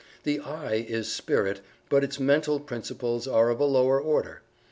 [0.23, 4.41] The "I" is Spirit, but its mental principles are of a lower order.